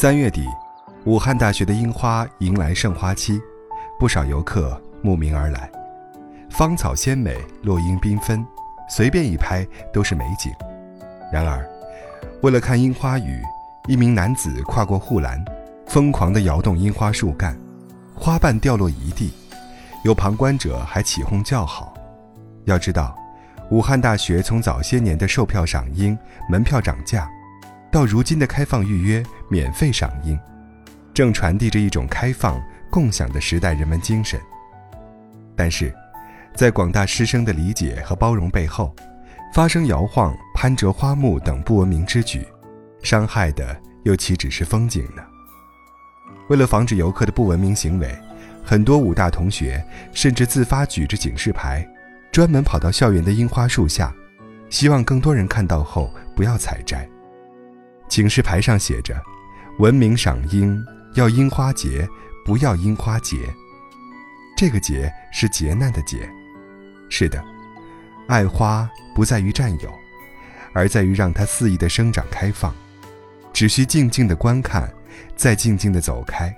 [0.00, 0.48] 三月底，
[1.04, 3.38] 武汉大学的樱花迎来盛花期，
[3.98, 5.70] 不少游客慕名而来。
[6.48, 8.42] 芳草鲜美，落英缤纷，
[8.88, 10.50] 随便一拍都是美景。
[11.30, 11.68] 然而，
[12.40, 13.42] 为了看樱花雨，
[13.88, 15.44] 一名男子跨过护栏，
[15.86, 17.54] 疯狂地摇动樱花树干，
[18.14, 19.30] 花瓣掉落一地。
[20.02, 21.92] 有旁观者还起哄叫好。
[22.64, 23.14] 要知道，
[23.70, 27.28] 武汉大学从早些年的售票赏樱、门票涨价，
[27.90, 30.38] 到如今的开放预约、免费赏樱，
[31.12, 34.40] 正传递着一种开放、共享的时代人文精神。
[35.56, 35.92] 但是，
[36.54, 38.94] 在广大师生的理解和包容背后，
[39.52, 42.46] 发生摇晃、攀折花木等不文明之举，
[43.02, 45.22] 伤害的又岂止是风景呢？
[46.48, 48.16] 为了防止游客的不文明行为，
[48.64, 51.86] 很多武大同学甚至自发举着警示牌，
[52.30, 54.14] 专门跑到校园的樱花树下，
[54.68, 57.08] 希望更多人看到后不要采摘。
[58.10, 59.14] 警示牌上写着
[59.78, 62.06] ：“文明赏樱，要樱花节，
[62.44, 63.36] 不要樱花节。”
[64.58, 66.28] 这个“节”是劫难的“劫”。
[67.08, 67.42] 是的，
[68.26, 69.90] 爱花不在于占有，
[70.72, 72.74] 而在于让它肆意的生长开放。
[73.52, 74.92] 只需静静的观看，
[75.36, 76.54] 再静静的走开。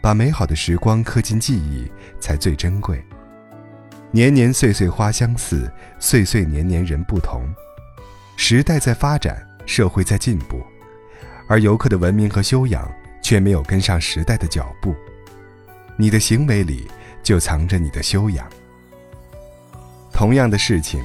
[0.00, 3.04] 把美好的时光刻进记忆，才最珍贵。
[4.10, 7.46] 年年岁岁花相似，岁岁年年人不同。
[8.36, 10.64] 时代在发展，社会在进步，
[11.48, 12.88] 而游客的文明和修养
[13.20, 14.94] 却没有跟上时代的脚步。
[15.96, 16.88] 你的行为里
[17.22, 18.46] 就藏着你的修养。
[20.12, 21.02] 同样的事情，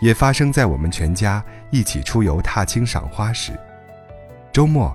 [0.00, 3.52] 也发生在我们全家一起出游踏青赏花时。
[4.52, 4.94] 周末，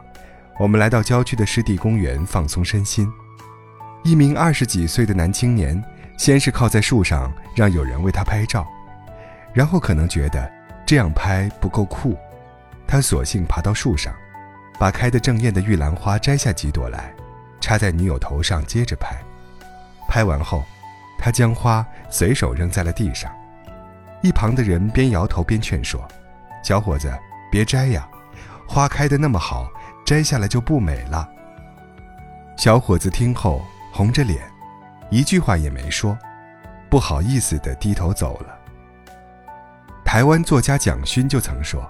[0.60, 3.12] 我们来到郊区的湿地公园放松身心。
[4.04, 5.84] 一名二十几岁的男青年，
[6.18, 8.68] 先是靠在树上让有人为他拍照，
[9.54, 10.52] 然后可能觉得
[10.86, 12.18] 这样拍不够酷，
[12.88, 14.14] 他索性爬到树上，
[14.82, 17.14] 把开得正艳的玉兰花摘下几朵来，
[17.60, 19.16] 插在女友头上接着拍。
[20.08, 20.64] 拍完后，
[21.20, 23.32] 他将花随手扔在了地上。
[24.24, 26.04] 一旁的人边摇头边劝说
[26.66, 27.16] ：“小伙子，
[27.52, 28.10] 别摘呀，
[28.68, 29.70] 花开得那么好，
[30.04, 31.30] 摘下来就不美了。”
[32.58, 33.64] 小伙子听后。
[33.94, 34.42] 红着脸，
[35.10, 36.18] 一句话也没说，
[36.90, 38.58] 不好意思地低头走了。
[40.06, 41.88] 台湾作家蒋勋就曾说：“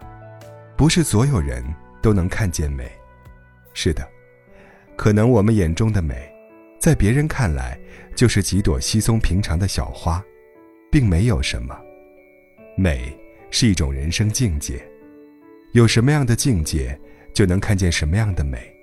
[0.76, 1.64] 不是所有人
[2.02, 2.92] 都能看见美。”
[3.74, 4.08] 是的，
[4.96, 6.16] 可能我们眼中的美，
[6.80, 7.80] 在别人看来
[8.16, 10.24] 就是几朵稀松平常的小花，
[10.92, 11.80] 并没有什么。
[12.76, 13.18] 美
[13.50, 14.86] 是一种人生境界，
[15.74, 17.00] 有什么样的境界，
[17.34, 18.74] 就能看见什么样的美。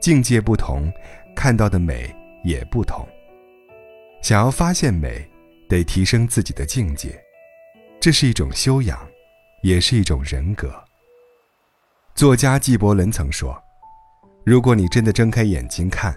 [0.00, 0.92] 境界不同，
[1.34, 2.14] 看到的美。
[2.44, 3.06] 也不同。
[4.22, 5.28] 想要发现美，
[5.68, 7.20] 得提升自己的境界，
[8.00, 8.96] 这是一种修养，
[9.60, 10.72] 也是一种人格。
[12.18, 13.56] 作家纪伯伦曾说
[14.44, 16.12] ：“如果你真的睁开眼睛看，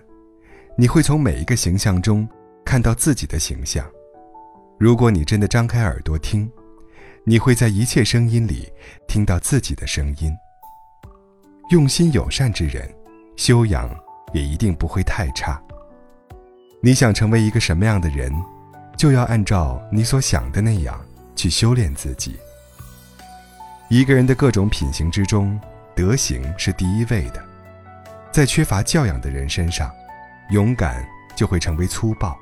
[0.76, 2.28] 你会从每一个形象中
[2.66, 3.86] 看到自己的形象；
[4.80, 6.52] 如果你真的张开耳朵听，
[7.24, 8.68] 你会在一切声音里
[9.08, 10.34] 听到自己的声音。
[11.70, 12.92] 用心友善之人，
[13.36, 13.88] 修养
[14.34, 15.62] 也一定不会太差。”
[16.82, 18.34] 你想成为一个什么样的人，
[18.98, 21.00] 就要按照你所想的那样
[21.36, 22.40] 去修炼自己。
[23.88, 25.60] 一个人的各种品行之中，
[25.96, 27.44] 德行是第一位的。
[28.32, 29.92] 在缺乏教养的人身上，
[30.52, 32.38] 勇敢就会成为粗暴，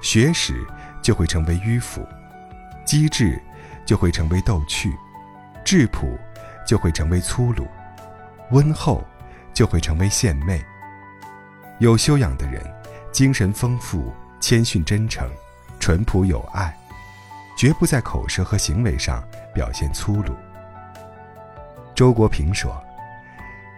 [0.00, 0.66] 学识
[1.02, 2.06] 就会成为迂腐，
[2.84, 3.40] 机智
[3.84, 4.92] 就会成为逗趣，
[5.64, 6.18] 质朴
[6.66, 7.66] 就会成为粗鲁，
[8.50, 9.04] 温厚
[9.52, 10.64] 就会成为献媚。
[11.78, 12.62] 有修养的人。
[13.12, 15.26] 精神丰富、谦逊真诚、
[15.80, 16.76] 淳朴有爱，
[17.56, 20.36] 绝不在口舌和行为上表现粗鲁。
[21.96, 22.78] 周国平说：“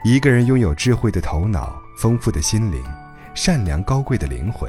[0.02, 2.84] 一个人拥有智慧的头脑、丰富的心灵、
[3.32, 4.68] 善良高贵的灵魂，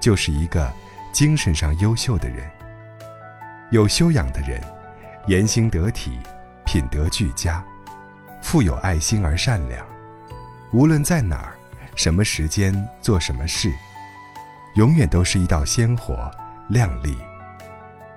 [0.00, 0.68] 就是一个
[1.12, 2.44] 精神上优秀的人。
[3.70, 4.60] 有修养的人，
[5.28, 6.18] 言行得体，
[6.64, 7.64] 品德俱佳，
[8.42, 9.86] 富有爱心而善良，
[10.72, 11.52] 无论在哪儿。”
[11.94, 13.72] 什么时间做什么事，
[14.74, 16.30] 永远都是一道鲜活、
[16.68, 17.16] 亮丽、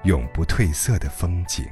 [0.04, 1.66] 永不褪色的风景。